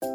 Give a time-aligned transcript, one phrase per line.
[0.00, 0.08] 大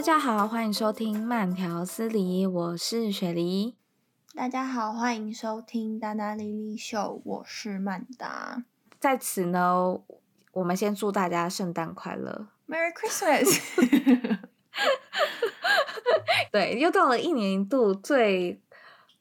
[0.00, 3.76] 家好，欢迎收听慢条斯理，我是雪梨。
[4.34, 8.64] 大家好，欢迎收听达达莉莉秀，我是曼达。
[8.98, 9.98] 在此呢，
[10.52, 13.58] 我们先祝大家圣诞快乐，Merry Christmas。
[16.52, 18.60] 对，又到了一年一度最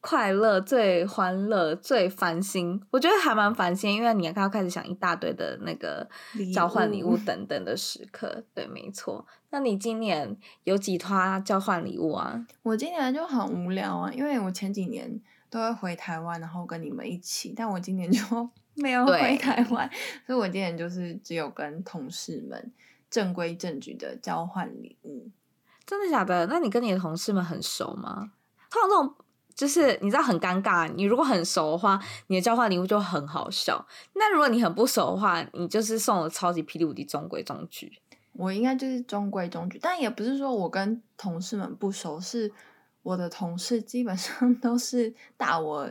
[0.02, 6.10] 快乐、最欢乐、最烦心，我觉得还蛮烦心，因为你要开始想一大堆的那个
[6.54, 8.44] 交换礼物等等的时刻。
[8.56, 9.26] 对，没错。
[9.52, 12.46] 那你今年有几套交换礼物啊？
[12.64, 18.20] 我今年就很无聊啊，因为我前几年都会回台湾，然后跟你们一起，但我今年就
[18.74, 19.88] 没有回台湾，
[20.26, 22.72] 所以我今年就是只有跟同事们
[23.10, 25.30] 正规正矩的交换礼物。
[25.86, 26.48] 真的假的？
[26.48, 28.32] 那你跟你的同事们很熟吗？
[28.72, 29.16] 通常这种
[29.56, 30.88] 就是你知道很尴尬。
[30.94, 33.86] 你如果很熟的话，你的交换礼物就很好笑。
[34.14, 37.92] 那如果你很不熟的话，你就是送了超级霹雳无敌中规中矩。
[38.34, 42.52] 我应该就是中规中矩，但也不是说我跟同事们不熟，是
[43.04, 45.90] 我的同事基本上 都是大我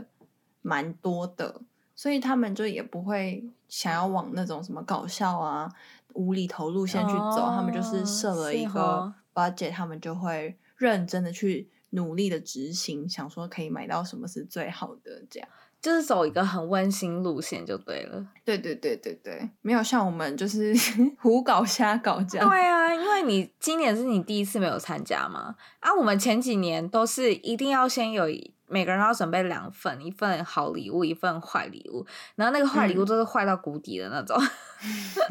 [0.63, 1.61] 蛮多的，
[1.95, 5.71] 所以他们就也不会想要往那种什么搞笑啊、
[6.15, 9.13] 无厘头路线去走，哦、他们就是设了一个。
[9.33, 15.49] budget 他们就会认真的去努力的执行，想说可以买到什么是最好的，这样
[15.81, 18.27] 就是走一个很温馨路线就对了。
[18.45, 20.75] 对对对对对，没有像我们就是
[21.21, 22.49] 胡搞瞎搞这样。
[22.49, 28.25] 对啊，因为你今年是你第一次没有参加嘛，啊，我们前几年都是一定要先有
[28.67, 34.37] 每个人要准备两份，一份好礼物，一份坏礼物，然后那个坏礼物都是坏到谷底的那种。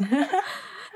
[0.00, 0.28] 嗯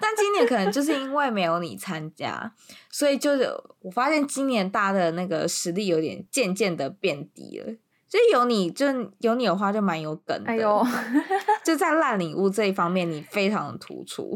[0.01, 2.53] 但今年可能就是因为没有你参加，
[2.91, 3.49] 所以就是
[3.81, 7.73] 我发现今年大家的那个实力有点渐渐的变低了。
[8.07, 8.87] 就有你就
[9.19, 10.87] 有你的话就蛮有梗的，哎呦，
[11.65, 14.33] 就在烂礼物这一方面你非常的突出。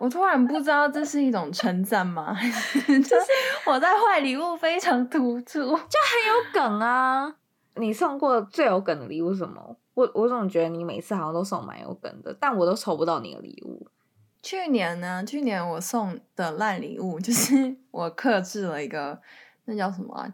[0.00, 2.34] 我突然不知道这是一种称赞吗？
[2.88, 3.26] 就是
[3.66, 7.32] 我在坏礼物非常突出，就很有梗啊！
[7.76, 9.76] 你送过最有梗的礼物是什么？
[9.94, 13.86] 我我总觉得你每次好像都送蛮有梗的，但我都抽不到你的礼物。
[14.44, 15.24] 去年呢？
[15.24, 19.18] 去年我送的烂礼物就是 我克制了一个，
[19.64, 20.30] 那叫什么啊？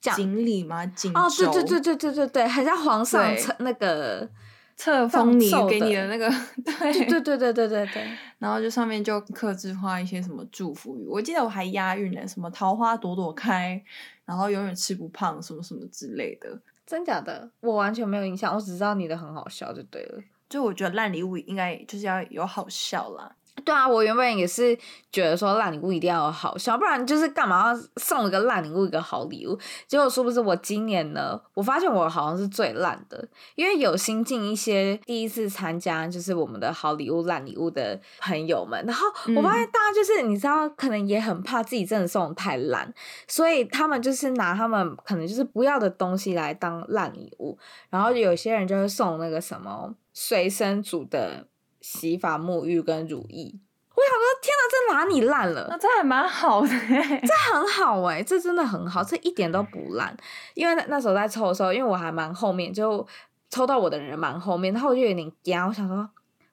[0.00, 0.84] 锦鲤吗？
[0.86, 4.28] 锦哦，对对对对对对对，还像皇上册那个
[4.76, 6.28] 册封你给你的那个，
[6.66, 8.08] 对对对对对对对。
[8.38, 13.80] 然后就上面就克制画一些什么祝福语，我记得我还押韵呢，什么桃花朵朵开，
[14.24, 16.60] 然后永远吃不胖，什么什么之类的。
[16.84, 17.48] 真假的？
[17.60, 20.22] 我完全没有印象，我只知道你的很好笑就对了。
[20.48, 23.37] 就我觉得烂礼物应该就是要有好笑啦。
[23.64, 24.76] 对啊，我原本也是
[25.10, 29.58] 觉得说烂礼物一定要有好笑，不然就是干嘛要送一个烂礼物一个好礼物？
[29.86, 42.92] 结果说不是我今年呢，我发现我好像是最烂的，因为有新进一些第一次参加就是我们的好礼物烂礼物的朋友们，然后我发现大家就是、嗯、你知道，可能也很怕自己真的送的太烂，
[43.26, 47.58] 所以他们就是拿他们可能就是不要的东西来当烂礼物，
[47.90, 51.46] 然后有些人就会送那个什么随身组的。
[51.90, 53.50] 洗发沐浴跟乳液，
[53.94, 55.66] 我想说，天哪，这哪里烂了？
[55.70, 60.14] 那这还蛮好的， 这很好哎，这真的很好，这一点都不烂。
[60.52, 63.06] 因为那那时候在抽的时候，因为我还蛮后面，就
[63.48, 66.06] 抽到我的人蛮后面，然后我就有点惊，我想说，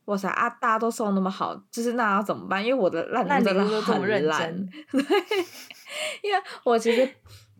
[0.05, 2.65] 哇塞啊，大家都送那么好，就是那要怎么办？
[2.65, 5.01] 因为我的烂礼物真的很烂， 对，
[6.23, 7.09] 因为我其实。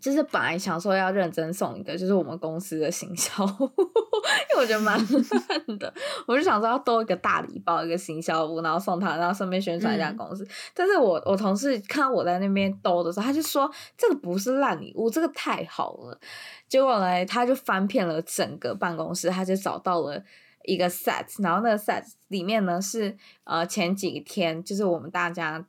[0.06, 5.92] 就是本来想说要认真送一个，就是我们公司的行销， 因为我觉得蛮烂的，
[6.28, 10.44] 我就想说要兜一个大礼包，一个行销物，然后送他，然后顺便宣传一下公司。
[10.44, 13.68] 嗯、但是我我同事看到我在那边兜的时候，他就说
[13.98, 16.20] 这个不是烂礼物，这个太好了。
[16.68, 20.22] 结果呢，他就翻遍了整个办公室，他就找到了
[20.66, 25.66] 一个 set，然后那个 set 里面呢是呃前几天就是我们大家。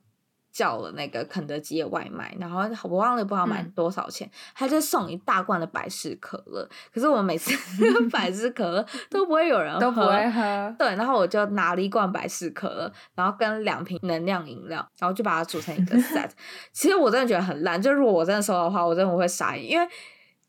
[0.57, 6.67] 叫了那个肯德基的外卖，然后我忘了不知道买多少钱，嗯、他就送一大罐的百事可乐。
[6.91, 7.53] 可是我每次
[8.09, 10.75] 百事可乐 都不会有人喝，都不会喝。
[10.79, 16.31] 对，然后我就拿了一罐百事可乐，然后跟两瓶能量饮料，然后就把它组成一个 set。
[16.73, 19.87] 其实我真的觉得很烂，就如果我真的收到的话，我真的会傻眼，因为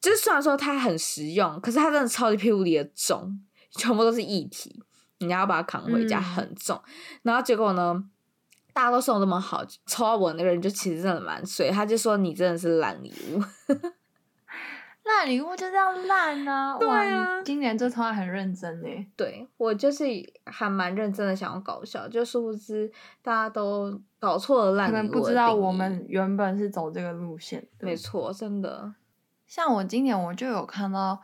[0.01, 3.39] 就虽然说它很实用，可是它真的超级霹雳无敌的重，
[3.73, 4.83] 全部都是液体，
[5.19, 6.81] 你要把它扛回家很重。
[6.87, 6.93] 嗯、
[7.25, 8.03] 然后结果呢？
[8.79, 13.43] 大家都送这么好，抽到我那个人就其实真的蛮水，他就说你真的是烂礼物，
[15.03, 16.79] 烂礼物就这样烂啊！
[16.79, 18.89] 对啊，今年这抽还很认真呢。
[19.17, 20.05] 对，我就是
[20.45, 22.89] 还蛮认真的想要搞笑，就殊不知
[23.21, 27.67] 大家都搞错了烂礼物，可能不知道我们原本是走这个路线。
[27.81, 28.95] 没错，真的。
[29.45, 31.21] 像我今年我就有看到。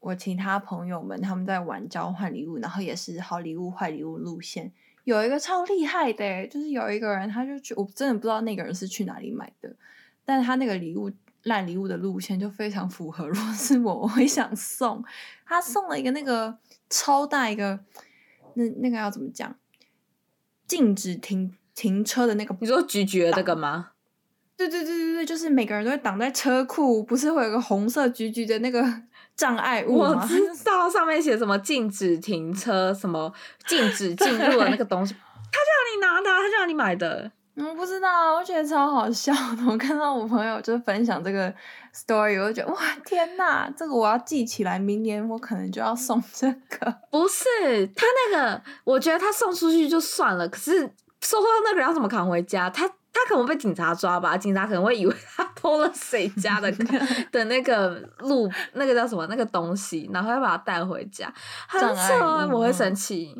[0.00, 4.70] 我其他朋友们他们在玩交换礼物，然后也是好礼物坏礼物路线。
[5.04, 9.74] 有一个超厉害的，就是有一个人他就去，我真的不知道那个人是去哪里买的，
[10.24, 11.10] 但是他那个礼物
[11.44, 13.28] 烂礼物的路线就非常符合。
[13.28, 15.04] 如果是我，我会想送
[15.46, 16.58] 他送了一个那个
[16.88, 17.80] 超大一个，
[18.54, 19.54] 那那个要怎么讲？
[20.66, 23.90] 禁止停停车的那个，你说橘橘的那个吗？
[24.56, 29.02] 对对对对对，就是每个人都会挡在车库，不是会有个红色橘橘的那个
[29.36, 30.20] 障碍物吗？
[30.20, 33.32] 我知道上面写什么禁止停车，什么
[33.66, 37.30] 禁止进入的那个东西，他就让你拿的，他就让你买的。
[37.56, 39.64] 我不知道，我觉得超好笑的。
[39.68, 41.52] 我看到我朋友就分享这个
[41.94, 46.94] story，我就觉得哇天哪，这个我要记起来，明年我可能就要送这个。
[47.10, 47.44] 不是
[47.94, 50.80] 他那个，我觉得他送出去就算了，可是
[51.20, 52.70] 收到那个人要怎么扛回家？
[52.70, 52.90] 他。
[53.14, 56.70] 他可能被警察抓吧，警察可能会以为他 偷了谁家的
[57.30, 61.32] 的那个路，那个叫什么那个东西，然后要把他带回家，
[61.68, 63.32] 很丑，我会生气。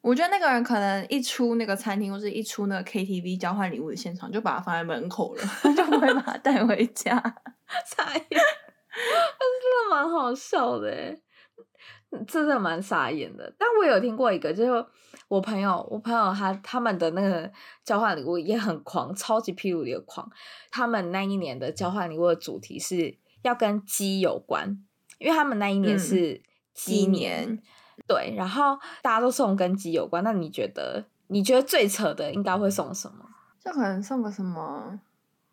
[0.00, 5.42] 我觉得那个人可能一出那个餐厅或者一出那个 KTV 交换礼物的现场，就把它放在门口了，
[5.76, 7.14] 就不会把它带回家。
[7.86, 10.90] 傻眼，真的蛮好笑的，
[12.26, 13.54] 真的蛮傻眼的。
[13.58, 14.86] 但我有听过一个，就是。
[15.30, 17.48] 我朋友，我朋友他他们的那个
[17.84, 20.28] 交换礼物也很狂，超级霹雳的狂。
[20.72, 24.84] 他们那一年的交换礼物的主题是要跟鸡有关，
[25.18, 26.42] 因为他们那一年是
[26.74, 27.62] 鸡年，嗯、
[28.08, 28.34] 对。
[28.36, 33.24] 然后大家都送跟鸡有关，那你觉得你觉得最扯的应该会送什么？
[33.64, 34.98] 就可能送个什么？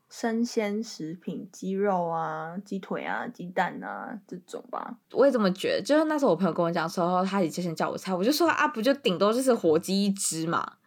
[0.10, 4.98] 生鲜食品，鸡肉啊，鸡腿啊，鸡蛋啊，这种吧。
[5.12, 5.82] 我也这么觉得。
[5.84, 10.78] 就是那时候我朋友跟我讲说，他以前叫我猜，我就说啊，不就顶多就是火鸡一只嘛，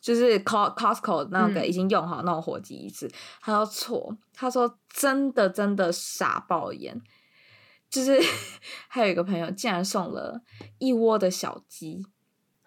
[0.00, 3.06] 就是 Costco 那个已经用好那种火鸡一只。
[3.06, 3.12] 嗯、
[3.42, 7.00] 他说错，他说真的真的傻爆眼，
[7.90, 8.18] 就是
[8.88, 10.40] 还有一个朋友竟然送了
[10.78, 12.06] 一窝的小鸡。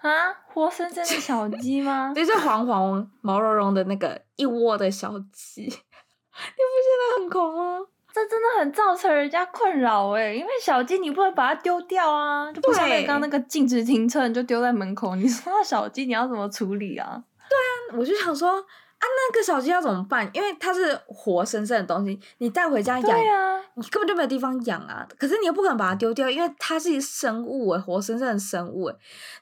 [0.02, 2.12] 啊，活生生的小鸡吗？
[2.16, 7.80] 就是黄黄毛茸茸的那个一窝的小鸡， 你不觉得很恐吗？
[8.14, 15.16] 这真的很造成人家困扰哎，因为小鸡你不能把它丢掉啊，就不像刚刚那个禁止停车，你就丢在门口。
[15.16, 17.24] 你说到小鸡，你要怎么处理啊？
[17.50, 18.66] 对啊，我就想说。
[19.02, 20.30] 啊，那个小鸡要怎么办？
[20.32, 25.08] 因为它是活生生的东西，你带回家养，啊、你根本就没有地方养啊。
[25.18, 28.96] 可是你又不可能把它丢掉，因为它是一生物诶，活生生的生物诶。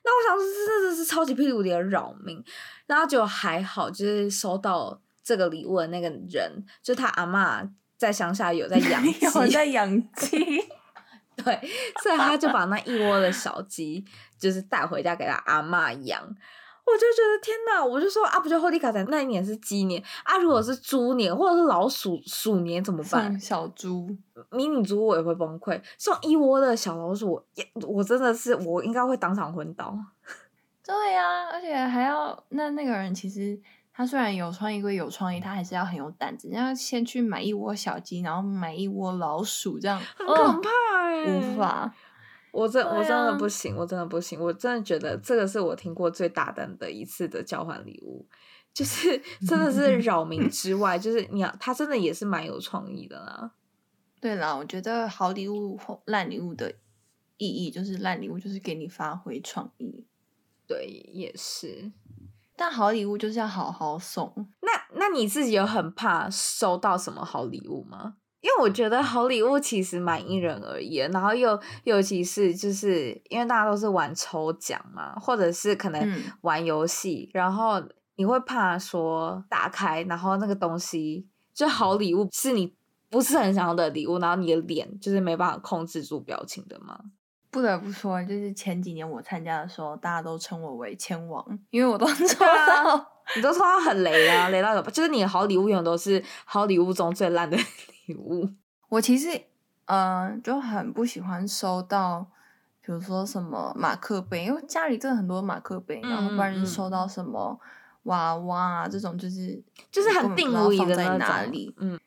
[0.05, 2.41] 那我想说，真的是超级霹雳无敌的扰民。
[2.87, 10.37] 然后就还好，就是收到这个礼物的那个人，就他阿嬷在乡下有在 养鸡，有在养鸡，
[11.35, 11.69] 对，
[12.01, 14.03] 所以他就把那一窝的小鸡，
[14.39, 16.35] 就是带回家给他阿嬷养。
[16.91, 17.85] 我就觉得天哪！
[17.85, 20.37] 我就说啊，不就后地卡在那一年是鸡年啊？
[20.37, 23.39] 如果是猪年或者是老鼠鼠年怎么办？
[23.39, 24.09] 小猪、
[24.51, 25.79] 迷你猪我也会崩溃。
[25.97, 27.41] 送一窝的小老鼠，
[27.87, 29.95] 我真的是我应该会当场昏倒。
[30.83, 33.59] 对呀、啊，而且还要那那个人其实
[33.93, 41.93] 他虽然有创意归有创意，他还是要很有胆子，要先去买一窝小鸡，然后买一窝老鼠，这样很可怕哎、哦，无法。
[42.51, 48.27] 我真我真的不行，我真的不行，我真的觉得这个是我听过最大胆的一次的交换礼物，
[48.73, 53.51] 就是 真的是扰民 之外，就是你要他真的也是蛮有创意的啦。
[54.19, 56.73] 对啦，我觉得好礼物或烂礼物的
[57.37, 60.05] 意义就是烂礼物就是给你发挥创意。
[60.67, 61.91] 对，也是。
[62.55, 64.33] 但好礼物就是要好好送。
[64.61, 68.17] 那那你自己有很怕收到什么好礼物吗？
[68.41, 77.83] 因为我觉得好礼物其实蛮因人而异，然后又尤其是就是因为大家都是玩抽奖嘛，或者是可能玩游戏，嗯、然后
[78.15, 82.73] 你会怕说打开，然后那个东西就好礼物是你
[83.09, 86.97] 不是很想要的礼物，然后你的脸就是没办法控制住表情的吗？
[87.51, 97.57] 不得不说，就是前几年我参加的时候，大家都称我为千王，因为我都 抽到，啊、你都抽到很雷啊，雷到有，就是你的好礼物永远都是好礼物中最烂的。
[98.09, 98.49] 礼物，
[98.89, 99.29] 我其实
[99.85, 102.25] 嗯、呃、就很不喜欢收到，
[102.81, 107.59] 比如说什么马克杯，因为家里真的很多马克杯，嗯、然后不然就收到什么
[108.03, 109.61] 娃娃啊这种，就是
[109.91, 111.99] 就是很定位的在哪里，嗯，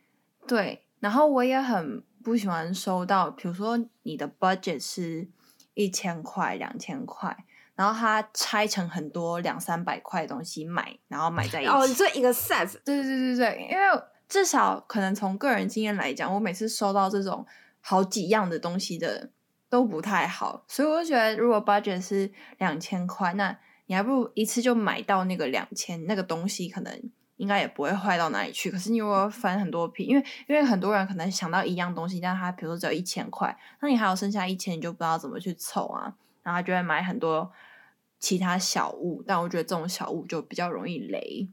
[0.47, 0.85] 对。
[0.99, 5.29] 然后我也很不喜欢收到，比如说你的 budget 是
[5.75, 7.37] 一千块、两千块，
[7.75, 11.71] 然后他拆成很多两三百块的东西买，然后买在一起。
[11.71, 13.85] 哦，这一个 set，对对对对对，因为。
[14.33, 17.47] 至少可能从个人经验来讲，我每次收到这种
[17.83, 19.29] 好几样的东西的
[19.69, 28.71] 都不太好，所以我就觉得，如果 budget 是两千块，那你还不如一次就买到那个两千那个东西，可能应该也不会坏到哪里去。
[28.71, 37.53] 可是你如果翻很多批，因为因为很多人可能想到一样东西，但他比如说只有一千块，那你还有剩下一千，你就不知道怎么去凑啊，然后就会买很多
[38.19, 39.23] 其他小物。
[39.27, 41.47] 但我觉得这种小物就比较容易雷。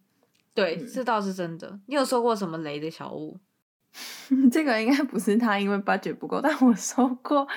[0.54, 1.80] 对，嗯、这倒是真的。
[1.88, 3.40] 你有收过什么雷的小物？
[4.52, 6.40] 这个应该不是他，因为 budget 不够。
[6.42, 7.48] 但我收过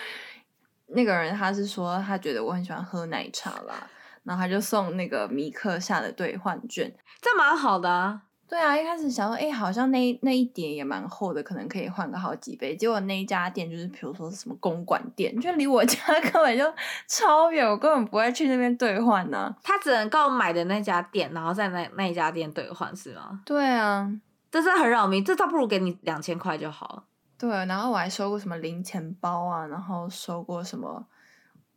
[0.89, 3.89] 那个人，他是说他觉得我很喜欢喝奶茶啦。
[4.25, 8.23] 然后他就送那个米克夏的兑换券，这蛮好的啊。
[8.53, 12.77] 对啊，一开始想说，哎，好像那那一叠也蛮厚的，可能可以换个好几杯。
[12.77, 16.71] 结果那一家店就是，比如说是什么公馆店，就离我家 根本就
[17.09, 19.57] 超远，我根本不会去那边兑换呢、啊。
[19.63, 23.41] 他只能够买的那家店，然后在那那一家店兑换，是吗？
[23.47, 24.07] 对啊，
[24.51, 27.05] 这真的很扰民，这倒不如给你两千块就好了。
[27.39, 31.07] 对，然后我还收过什么零钱包啊，然后收过什么。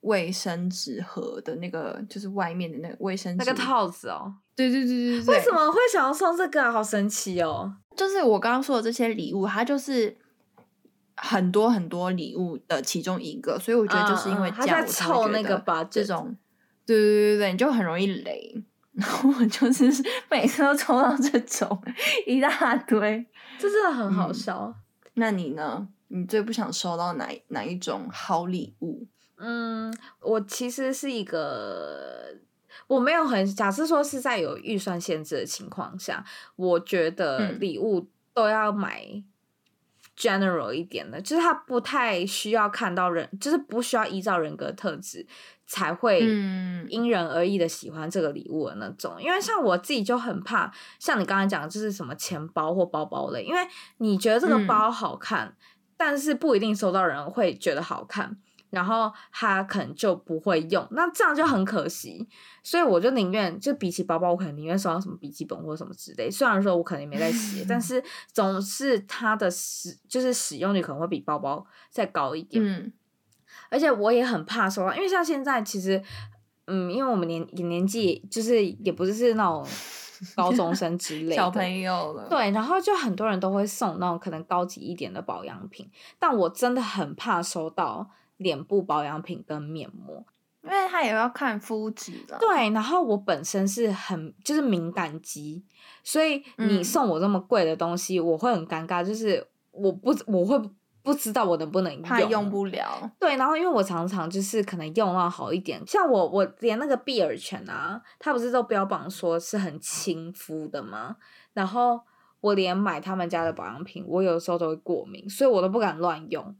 [0.05, 4.33] 卫生纸盒的那个，就是外面的那个卫生纸那个套子哦。
[4.55, 5.35] 对对对对对。
[5.35, 6.71] 为什么会想要送这个啊？
[6.71, 7.75] 好神奇哦！
[7.95, 10.15] 就是我刚刚说的这些礼物，它就是
[11.15, 16.35] 很多很多礼物的其中一个，所以我觉得就是因为这样，在凑那个吧，这种，
[16.85, 18.63] 对对对对，你就很容易雷。
[18.93, 19.91] 然后我就是
[20.31, 21.81] 每次都抽到这种
[22.25, 23.25] 一大堆，
[23.59, 24.73] 这真的很好笑。
[24.73, 24.75] 嗯。
[25.15, 25.87] 那你呢？
[26.07, 29.07] 你最不想收到哪哪一种好礼物？
[29.37, 32.35] 嗯，我其实是一个，
[32.87, 36.23] 我没有很假设说是在有预算限制的情况下，
[36.55, 39.05] 我觉得礼物都要买
[40.17, 45.27] general 一点的，嗯、就是他不太需要看到人，就是不需要依照人格特质
[45.67, 46.21] 才会
[46.87, 49.15] 因人而异的喜欢这个礼物的那种。
[49.17, 53.59] 嗯、因为像我自己就很怕，像你刚才讲的就是什么钱包或包包类，因为
[53.97, 55.55] 你觉得这个包好看，嗯、
[55.97, 58.37] 但是不一定收到人会觉得好看。
[58.69, 62.27] 然后他可能就不会用，那这样就很可惜。
[62.63, 66.29] 所以我就宁愿就比起包包，我可能宁愿收到什么笔记本或者什么之类。
[66.29, 68.03] 虽然说我可能也没在写，但 是
[68.33, 72.63] 总是它的使就是使用率可能会比包包再高一点。
[72.63, 72.91] 嗯，
[73.69, 76.01] 而且我也很怕收到，因为像现在其实，
[76.65, 79.65] 嗯，因为我们年年纪就是也不是是那种
[80.35, 88.09] 高中生之类的小朋友了，对，然后就很多人都会送那种可能高级一点的保养品，但我真的很怕收到。
[88.37, 90.25] 脸部保养品跟面膜，
[90.63, 92.37] 因为它也要看肤质的。
[92.39, 95.63] 对，然后我本身是很就是敏感肌，
[96.03, 99.03] 所以你送我这么贵的东西，嗯、我会很尴尬。
[99.03, 100.59] 就是我不我会
[101.01, 103.11] 不知道我能不能用，怕用不了。
[103.19, 111.17] 对，然后因为我常常就是可能用到好一点，像我我连那个碧尔泉啊，它不是都标榜说是很亲肤的吗？
[111.53, 112.01] 然后
[112.41, 116.55] 我连买他们家的保养品，我有时候都会过敏，所以我都不敢乱用。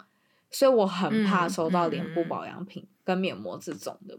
[0.51, 4.17] 所以我很怕收到脸部保养品跟面膜这种的，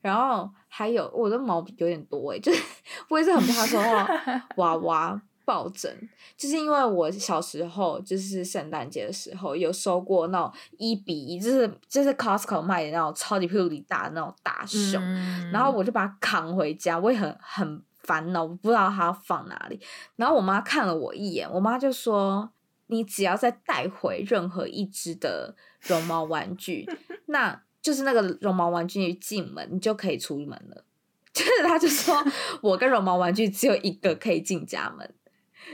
[0.00, 2.62] 然后还有我的毛有点多诶，就是
[3.08, 4.08] 我也是很怕收到
[4.56, 5.90] 娃娃抱枕，
[6.36, 19.80] 就是因为我小时候就是圣诞节的时候有收过那种一比一，就是就是 Costco 卖的那种超级霹雳大的那种大熊，嗯、然后我就把它扛回家，我也很很烦恼，我不知道它要放哪里，
[20.16, 22.50] 然后我妈看了我一眼，我妈就说。
[22.88, 26.86] 你只要再带回任何一只的绒毛玩具，
[27.26, 30.84] 那就是那个绒毛玩具进门，你就可以出门了。
[31.32, 32.16] 就是他就说，
[32.60, 35.14] 我跟绒毛玩具只有一个可以进家门，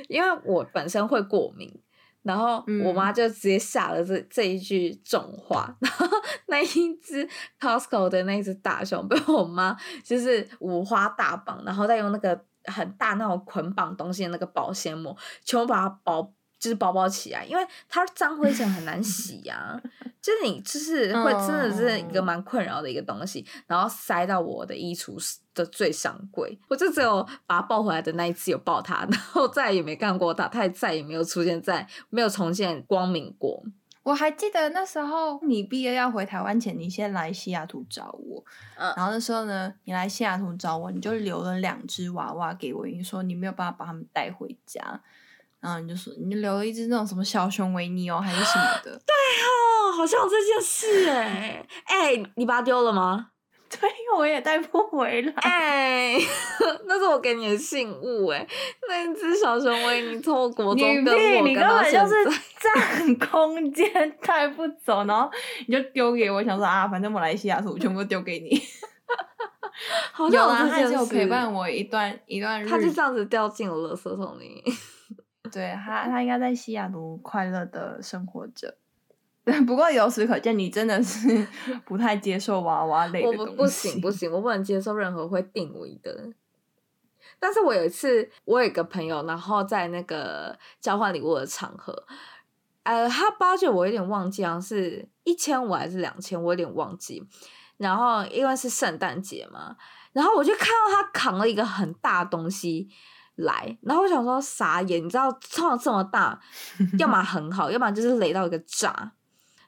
[0.08, 1.80] 因为我本身会过敏。
[2.22, 6.06] 然后我妈就直接下了这这一句重话，然后
[6.46, 7.28] 那一只
[7.60, 16.32] Costco 的那只大熊被我妈就是五花大绑，然后再用那个很大那种捆绑东西的那个保鲜膜，全部把它包。
[16.64, 19.82] 就是包包起来，因为它脏灰尘很难洗呀、 啊。
[20.22, 26.58] 就是你就是会真的是一个蛮困扰的一个东西，然后塞到我的衣橱的最上柜。
[26.66, 33.62] 我就只有把它抱回来的那一次有抱它， 然后再也没干过它，它也再也没有出现在，没有重现光明过。
[34.02, 38.42] 我还记得那时候你毕业要回台湾前，你先来西雅图找我，
[38.76, 45.02] 嗯，然后那时候呢，你来西雅图找我，你就留了两只娃娃给我，你说你没有办法把它们带回家。
[45.64, 48.90] 然后你就说，你留了一只那种什么小熊维尼哦，还是什么的？
[49.06, 53.28] 对哦，好像有这件事哎哎，你把它丢了吗？
[53.80, 55.32] 对，我也带不回来。
[55.36, 56.18] 哎，
[56.86, 58.46] 那是我给你的信物哎，
[58.86, 63.90] 那一只小熊维尼从我国中跟我你根本就是占空间
[64.20, 65.30] 带不走，然后
[65.66, 68.60] 你就丢给我，想说啊，反正马来西亚图全部丢给你。
[70.12, 74.62] 好像有啊，他就陪伴我一段一段日子，他就这样子掉进了垃圾桶里。
[75.54, 78.76] 对 他，他应该在西雅图快乐的生活着。
[79.66, 81.46] 不过由此可见，你真的是
[81.84, 83.40] 不太接受娃娃类的东西。
[83.40, 86.30] 我不，不行不行，我不能接受任何会定位的。
[87.38, 92.06] 但是我有一次，我有一个朋友，然后在那个交换礼物的场合，
[92.84, 97.22] 呃，他包就我有点忘记，好像是一千五还是两千，我有点忘记。
[97.76, 99.76] 然后因为是圣诞节嘛，
[100.12, 102.88] 然后我就看到他扛了一个很大的东西
[103.36, 106.40] 来，然后我想说傻眼，你知道，冲这么大，
[106.98, 109.12] 要么 很好，要么就是雷到一个炸，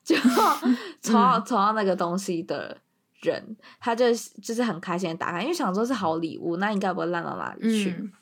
[0.04, 0.16] 就
[1.02, 2.78] 抽到抽到那个东西的。
[3.22, 7.90] 人，他就就是很开心的打开，因为想说是好礼物，那应该不会烂到哪里去。
[7.90, 8.12] 嗯、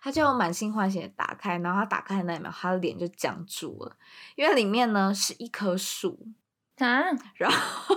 [0.00, 3.94] 他就满心欢喜的打开，然后他打开的那一秒，他的脸就僵住了，
[4.36, 6.18] 因为里面呢是一棵树
[6.78, 7.02] 啊，
[7.34, 7.94] 然后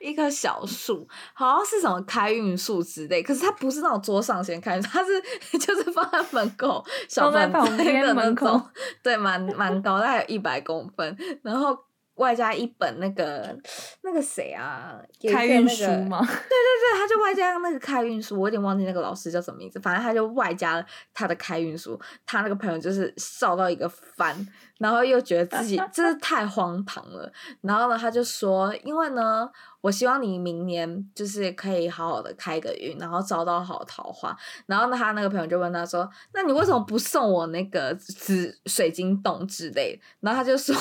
[0.00, 5.20] 一棵小树，好像是什么开运树之类，可是它不是那种桌上先开，它是
[5.58, 8.60] 就是放在门口小在旁边的门口，
[9.02, 11.78] 对，蛮蛮高，大概有一百公分，然后。
[12.16, 13.58] 外加一本那个
[14.02, 15.00] 那个谁啊，
[15.32, 16.20] 开运书吗？
[16.20, 24.46] 对对对，他就外加那个开运书，我有点忘记那个老师叫什么名字，反正他就外加他的开运书，他那个朋友就是笑到一个翻，
[24.82, 29.48] 然后又觉得自己 真是太荒唐了，然后呢，他就说，因为呢。
[29.82, 34.32] 我希望你明年就是可以好好的开个运，然后招到好桃花。
[34.66, 40.72] 然后呢，他那个朋友就问他说：“那你为什么不送我那个紫水晶洞之类？”然后他就说：“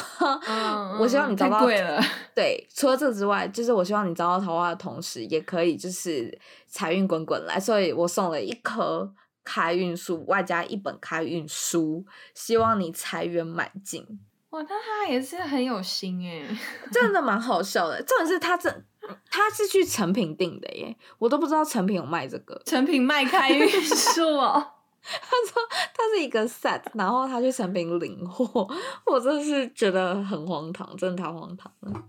[0.47, 1.99] 嗯、 我希望你招到贵了。
[2.35, 7.59] 对，除了这之外，就是我希望你招到桃花的同时，也可以就是财运滚滚来。
[7.59, 9.11] 所以我送了一棵
[9.43, 14.19] 开运树，外加一本开运书，希望你财源满进。”
[14.51, 16.45] 哇，那他也是很有心诶，
[16.91, 18.03] 真的蛮好笑的。
[18.03, 18.83] 重点是他这。
[19.31, 22.61] 他是去成品订的耶，我都不知道成品有卖这个。
[22.65, 24.53] 成品卖开运书哦，
[25.01, 25.61] 他说
[25.93, 28.69] 他是一个 set，然后他去成品领货，
[29.07, 32.03] 我真的是觉得很荒唐，真的太荒唐了。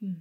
[0.00, 0.20] 嗯，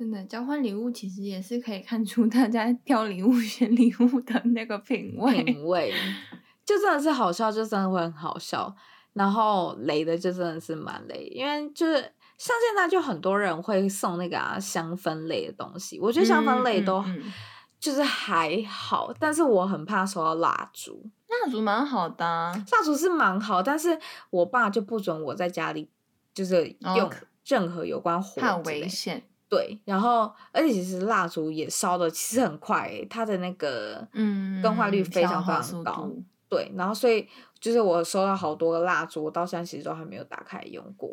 [0.00, 5.44] 真的交换礼物其实也是可以看出大家 挑礼物、选礼物的那个品味。
[5.44, 5.92] 品味
[6.64, 8.74] 就真的是好笑，就真的会很好笑。
[9.12, 12.12] 然后雷的就真的是蛮雷，因为就是。
[12.40, 17.04] 像现在就很多人会送那个啊香氛类的东西，我觉得香氛类都
[17.78, 21.04] 就是还好，嗯嗯嗯、但是我很怕收到蜡烛。
[21.28, 25.90] 蜡烛蛮好的、啊，蜡烛是蛮好，但是我爸就不准我在家里
[26.32, 27.10] 就是用
[27.44, 29.22] 任何有关火，怕危险。
[29.50, 36.08] 对，然后而且其实蜡烛也烧的其实很快、欸，它的那个嗯更换率非常非常高。
[36.48, 41.10] 对，然后所以就是我收到好多个蜡烛，我到现在其实都还没有打开用过。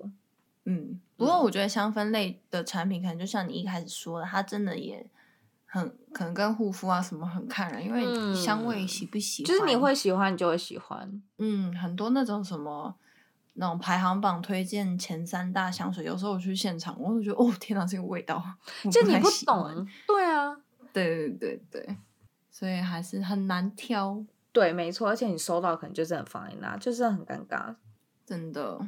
[0.65, 5.05] 嗯，不过我觉得香氛类的产品，可能就像你一开始说的，它真的也
[5.65, 11.21] 很可能跟护肤啊什么很看人，因为香味喜不喜欢，就是你会喜欢，你就会喜欢。
[11.37, 12.95] 嗯，很多那种什么
[13.59, 18.43] 那种排行榜推荐前三大香水，有时候我去现场，我就觉得哦天哪，这个味道，
[18.91, 19.87] 就你不懂。
[20.07, 20.55] 对啊，
[20.93, 21.97] 对对对对，
[22.51, 24.23] 所以还是很难挑。
[24.51, 27.75] 对，没错，而且你收到可能就是很放在那，就是很尴尬，
[28.25, 28.79] 真的。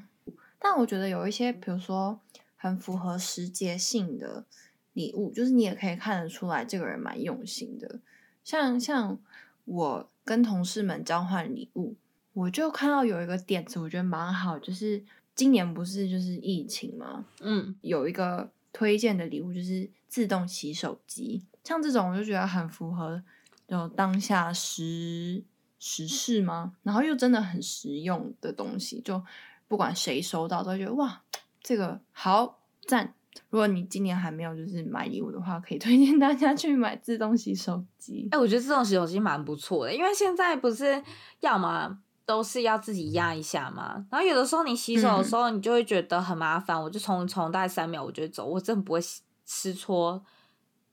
[0.57, 2.19] 但我觉得有一些，比如说
[2.55, 4.45] 很符合时节性的
[4.93, 7.99] 礼物，就是你也可以看得出来这个人蛮用心的。
[8.43, 9.19] 像像
[9.65, 11.95] 我跟同事们交换礼物，
[12.39, 15.03] 我就看到有一个点子，我觉得蛮好，就是
[15.35, 23.21] 今年不是就是疫情嘛，嗯，有一个推荐的礼物就是自动洗手机，像这种我就觉得很符合
[23.67, 25.43] 有当下时
[25.79, 29.21] 时事嘛，然后又真的很实用的东西，就。
[29.69, 31.21] 不管谁收到，都会觉得哇，
[31.61, 33.13] 这个好赞！
[33.51, 38.27] 如果你今年还没有就是买礼物的话，可以推荐大家去买自动洗手机。
[38.31, 41.03] 哎、欸，我觉得自动洗手机蛮不错的，因为现在不是
[41.41, 48.99] 要么都是要自己压一下嘛，然后有的时候你洗手的时候，你就会觉得很麻烦，嗯、我就从从大概三秒，我就会走，我真的不会
[49.47, 50.23] 吃搓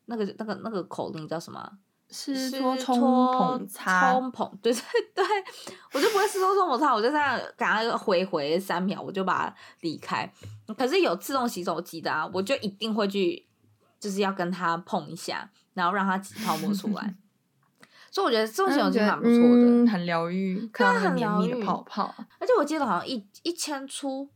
[0.07, 1.71] 那个那个那个口令叫什么？
[2.09, 4.83] 湿搓冲捧擦，冲捧，对对
[5.15, 5.25] 对，
[5.93, 10.33] 我就不会湿搓冲捧擦，我就这样赶快回回三秒，我就把它离开。
[10.79, 13.47] 可是有自动洗手机的啊，我就一定会去，
[14.01, 17.15] 就是要跟它碰一下，然后让它挤泡沫出来。
[18.17, 22.15] 所以我觉得自动洗手机蛮不错的，嗯、很疗愈，看到很绵密的泡泡。
[22.39, 24.31] 而且我记得好像一一千出，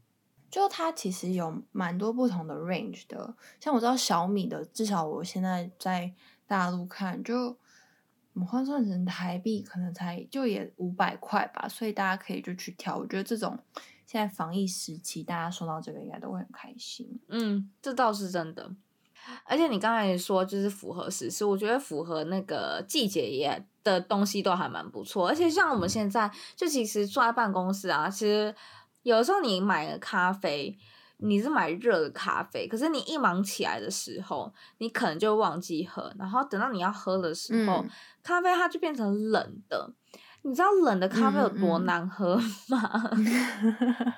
[0.50, 6.12] 就它其实有蛮多不同的 range 的，像我知道小米的，至少我现在在。
[6.50, 7.56] 大陆看就，
[8.32, 12.96] 我们换算成台币可能才就也五百块吧，所以大家可以就去挑。
[12.96, 13.56] 我觉得这种
[14.04, 17.20] 现在防疫时期，大家收到这个应该都会很开心。
[17.28, 18.68] 嗯，这倒是真的。
[19.44, 25.28] 而且你刚才也说就是符合时事，我觉得符合那个季节也的东西都还蛮不错。
[25.28, 28.54] 而且像我们现在就其实坐在办公室啊，其实
[29.02, 30.78] 有的时候你买了咖啡。
[31.22, 37.90] 你是买热的咖啡，可是你一忙起来的时候，你可能就忘记喝，然后等到你要喝的时候，嗯、
[38.22, 39.92] 咖啡它就变成冷的。
[40.40, 42.80] 你知道冷的咖啡有多难喝吗？
[43.12, 43.26] 嗯
[43.60, 44.12] 嗯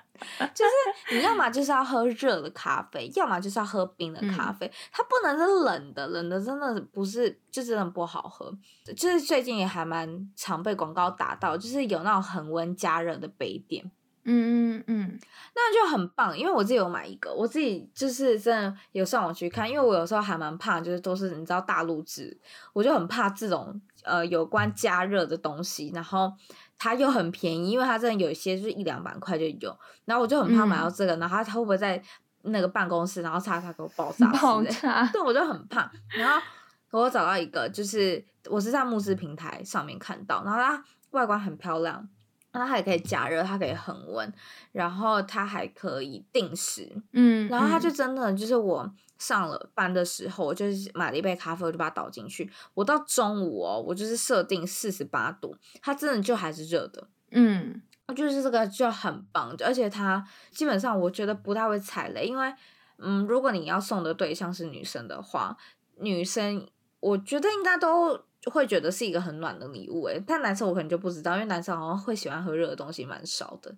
[0.54, 8.52] 就是你要么就是要喝热的咖啡，要么就是要喝冰的咖啡，嗯、它不能是冷的，冷的真的不是，就真的不好喝。
[8.96, 13.90] 就是最近也还蛮常被广告打到，就是有那种恒温加热的杯垫。
[14.24, 15.18] 嗯嗯嗯，
[15.52, 22.38] 那就很棒，因为我自己有买一个，我自己就是真的有上网去看，因为我有时候还蛮怕，就是都是你知道大陆制，
[22.72, 26.32] 我就很怕这种呃有关加热的东西，然后
[26.78, 32.02] 它又很便宜，因为它真的有一些就是一两百块就有，然后我就很怕买到这个，嗯、然后它它会不会在
[32.42, 34.30] 那个办公室，然后擦擦给我爆炸？
[34.32, 35.06] 爆炸！
[35.12, 35.90] 对，我就很怕。
[36.08, 36.42] 然后
[36.90, 42.08] 我找到一个，就是我是在慕斯平台上面看到，然后它外观很漂亮。
[42.52, 44.30] 那它还可以加热，它可以恒温，
[44.72, 57.80] 然后它还可以定时，嗯，然后它就真的就是我上了班的时候，我就是买了一杯咖啡，我就把它倒进去，我到中午哦，我就是设定四十八度，它真的就还是热的，嗯，
[58.14, 62.54] 就是这个就很棒，而且它基本上我觉得不太会踩雷，因为
[62.98, 65.56] 嗯，如果你要送的对象是女生的话，
[66.00, 66.68] 女生
[67.00, 68.24] 我觉得应该都。
[68.42, 73.72] 就会觉得是一个很暖的礼物诶，但男生我可能就不知道，因为男生好像会喜欢喝热的东西蛮少的，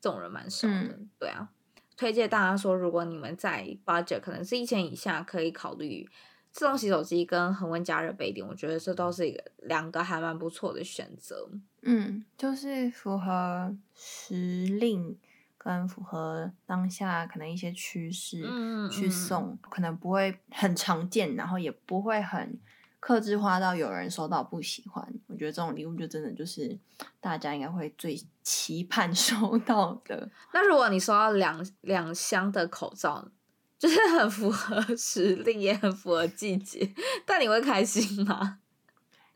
[0.00, 0.74] 这种人蛮少的。
[0.74, 1.48] 嗯、对啊，
[1.96, 6.04] 推荐大家说，如果你们在 budget 可能是一千以下，可以考虑
[6.50, 11.48] 自动洗手机跟恒温加热杯垫，我觉得这都是一个两个还蛮不错的选择。
[11.82, 15.16] 嗯，就是符合时令
[15.56, 18.42] 跟符合当下可能一些趋势
[18.90, 22.58] 去送，嗯嗯、可能不会很常见，然后也不会很。
[23.00, 26.76] 克制化到有人收到不喜欢，我觉得这种礼物就真的就是
[27.20, 30.28] 大家应该会最期盼 收到的。
[30.52, 33.30] 那如果你收到两两箱的口罩，
[33.78, 36.92] 就是很符合时令，也很符合季节，
[37.24, 38.58] 但你会开心吗？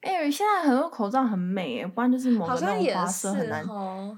[0.03, 3.65] 哎、欸，现在很多口罩很美哎，不然就是某个那种花色很难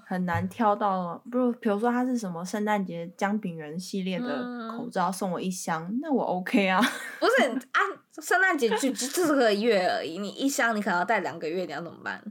[0.07, 1.23] 很难挑到。
[1.31, 6.81] 不如比如说它是什么圣诞节姜饼人系列的口罩，送我一箱，嗯、那我 OK 啊。
[7.21, 7.81] 不是啊，
[8.23, 12.23] 圣诞节就就这个月而已，你一箱你可能要戴两个月，你要怎么办？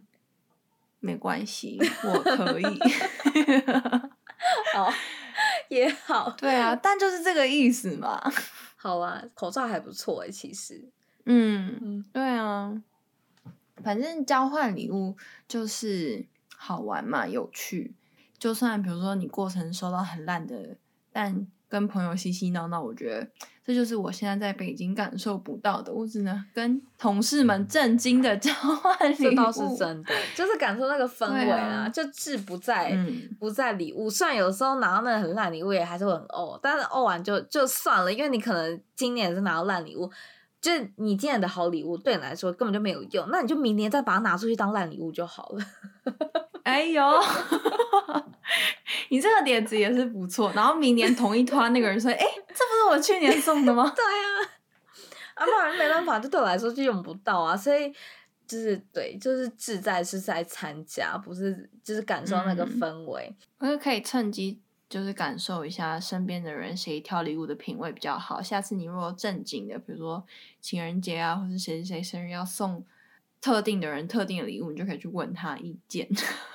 [0.99, 2.79] 没关系，我可以。
[4.73, 4.91] 好，
[5.69, 6.33] 也好。
[6.37, 8.19] 对啊，但就是这个意思嘛。
[8.75, 10.89] 好啊，口罩还不错哎，其实。
[11.25, 12.73] 嗯嗯，对啊。
[13.83, 15.15] 反正交换礼物
[15.47, 17.93] 就是好玩嘛，有趣。
[18.39, 20.75] 就算比如说你过程收到很烂的，
[21.11, 23.27] 但跟朋友嬉嬉闹闹，我觉得
[23.65, 25.93] 这就是我现在在北京感受不到的。
[25.93, 34.09] 我只能跟同事们震惊的交换礼物，这倒是真的，就是感受那个氛围啊，啊就志不在、嗯、不在礼物。
[34.09, 40.11] 虽然有时候拿到那个很烂礼物也还是会很哦，但是哦完就就算了，因为你可能今年是拿到烂礼物。
[40.63, 45.65] 就是你今年的好礼物对你来说根本就没有用，那你就明年再把它拿出去当烂礼物就好了。
[46.63, 47.03] 哎呦，
[49.11, 50.49] 你这个点子也是不错。
[50.55, 54.39] 然后明年同一团那个人说：“哎、欸，这不是我去年送的吗？”对啊，
[55.33, 57.57] 啊，不然没办法，就对我来说就用不到啊。
[57.57, 57.91] 所以
[58.47, 63.35] 就是对，就是志在是在参加，不是就是感受那个氛围。
[63.57, 64.62] 我就可以趁机。
[64.93, 68.39] 就是感受一下身边的人谁挑礼物的品味比较好。
[68.39, 70.23] 下次你如果正经的，比如说
[70.61, 72.85] 情人节啊，或是谁谁生日要送
[73.41, 76.07] 特定的人特定的礼物，你就可以去问他意见。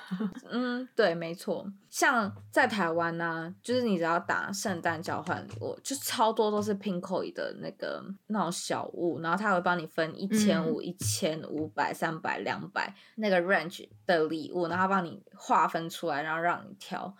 [0.49, 1.69] 嗯，对，没错。
[1.89, 17.13] 像在台湾呢、啊，就是你只要打圣诞交换礼物，就超多都是 Pinkoi 的那个那种小物，然后他会帮你分一千五、一千五百、三百、两百那个 range 的礼物，然后帮你划分出来，然后让你挑。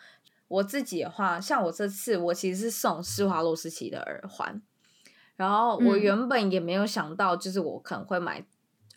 [0.49, 4.61] 我自己的话，像我这次，我其实是送施华洛世奇的耳环，
[5.37, 8.43] 然后我原本也没有想到，就是我可能会买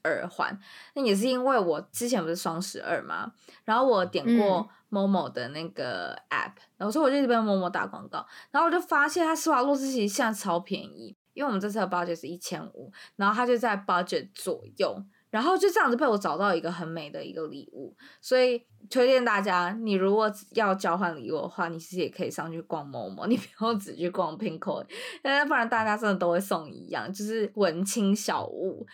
[0.05, 0.59] 耳环，
[0.95, 3.33] 那、嗯、也是因为我之前不是双十二嘛，
[3.65, 15.05] 然后我点过 Momo 的那个 app，、嗯、然后所以我就一直被 Momo 打广告，然后我就发现它施华洛世奇现在超便宜，因为我们这次的 budget 是一千五，然后它就在 budget 左右。
[15.33, 24.85] 然后就这样子被我找到一个很美的一个礼物，所以推荐大家，你如果要交换礼物的话，你其实也可以上去逛某某你不用只去逛 Pinko，
[25.23, 28.87] 不然大家真的都会送一样，就是文青小物。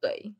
[0.00, 0.34] 对，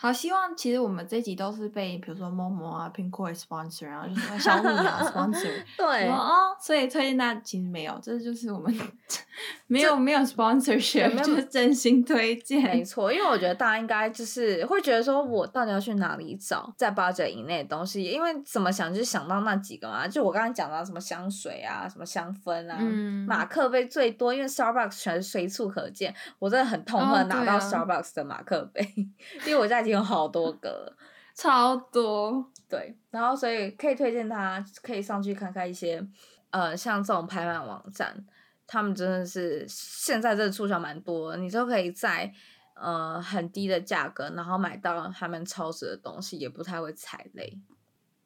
[0.00, 8.74] 好，希望其实我们这集都是被比如说 Momo 啊、Pinkoi sponsor，然后就是小米啊 sponsor， 对哦，所以推荐大家其实没有，这就是我们
[9.66, 18.02] 没有没有 sponsorship，就是真心推荐，没错，因为我觉得大家应该就是会觉得说，我到底要去哪里找在 budget 以内的东西？
[18.02, 29.04] 因为怎么想就是想到那几个嘛，就我刚刚讲到什么香水啊、什么香氛啊、嗯、马克杯最多，因为 Starbucks 全是随处可见，我真的很痛恨拿到 Starbucks 的马克杯，哦
[29.42, 30.96] 啊、因为我家已经有好多个，
[31.34, 32.50] 超多。
[32.68, 36.06] 对，然后所以可以推荐他，可以上去看看一些，
[36.50, 38.24] 呃，像这种拍卖网站，
[38.64, 42.32] 他们真的是现在这个促销蛮多，你都可以在
[42.74, 47.58] 呃很低的价格，然后买到他们超值的东西，也不太会踩雷。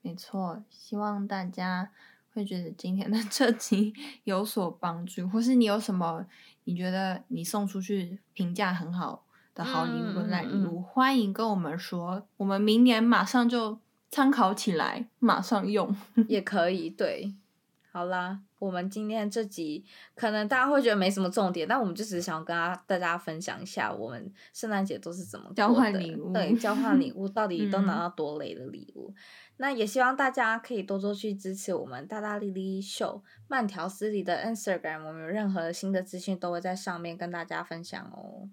[0.03, 1.91] 没错，希望大家
[2.35, 6.27] 会觉得今天的这集有所帮助，或是你有什么
[6.65, 9.24] 你觉得你送出去评价很好
[9.55, 13.79] 的好礼物、烂礼物，欢迎跟我们说，我们明年马上就。
[14.11, 15.93] 参考起来，马上用
[16.29, 16.89] 也可以。
[16.89, 17.35] 对，
[17.91, 26.33] 好啦，我们今天这集可能大家会觉得没什么重点，但我们就只是想跟大家分享一下，我们圣诞节都是怎么交换礼物。
[26.33, 29.11] 对，交换礼物到底都拿到多雷的礼物？
[29.11, 29.15] 嗯、
[29.57, 38.49] 那也希望大家可以多多去支持我们大大丽丽秀慢条斯理的 Instagram，我们有任何新的资讯都会在上面跟大家分享哦。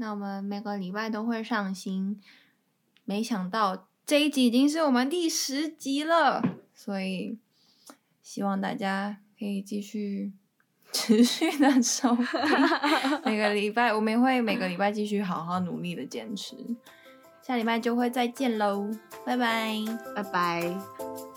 [0.00, 2.18] 那我们每个礼拜都会上新，
[3.04, 3.86] 没想到。
[4.06, 6.42] 这一集已经是我们第十集了，
[6.74, 7.38] 所以
[8.22, 10.32] 希望大家可以继续
[10.90, 12.26] 持续的 收听。
[13.26, 16.56] 每个礼拜我们也会每个礼拜继续好好努力的坚持。
[17.42, 18.90] 下礼拜就会再见喽，
[19.26, 19.76] 拜拜，
[20.16, 21.29] 拜拜。